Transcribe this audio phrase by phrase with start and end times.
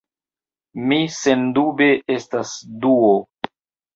[0.91, 2.53] Mi sendube estas
[2.87, 3.13] Duo!